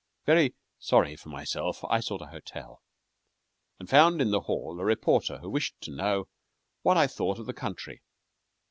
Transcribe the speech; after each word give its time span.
Very 0.25 0.55
sorry 0.79 1.15
for 1.15 1.29
myself, 1.29 1.83
I 1.87 1.99
sought 1.99 2.23
a 2.23 2.33
hotel, 2.33 2.81
and 3.79 3.87
found 3.87 4.19
in 4.19 4.31
the 4.31 4.39
hall 4.39 4.79
a 4.79 4.83
reporter 4.83 5.37
who 5.37 5.49
wished 5.51 5.79
to 5.81 5.91
know 5.95 6.27
what 6.81 6.97
I 6.97 7.05
thought 7.05 7.37
of 7.37 7.45
the 7.45 7.53
country. 7.53 8.01